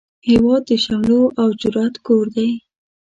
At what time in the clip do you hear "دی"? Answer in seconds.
2.35-2.49